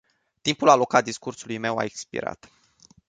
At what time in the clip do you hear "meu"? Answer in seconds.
1.57-1.77